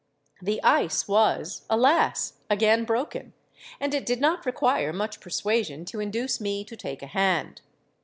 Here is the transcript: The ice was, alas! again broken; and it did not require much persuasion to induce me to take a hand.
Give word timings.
The 0.41 0.59
ice 0.63 1.07
was, 1.07 1.63
alas! 1.69 2.39
again 2.49 2.85
broken; 2.85 3.33
and 3.79 3.93
it 3.93 4.03
did 4.03 4.19
not 4.19 4.47
require 4.47 4.91
much 4.91 5.19
persuasion 5.21 5.85
to 5.85 5.99
induce 5.99 6.41
me 6.41 6.63
to 6.63 6.75
take 6.75 7.03
a 7.03 7.05
hand. 7.05 7.61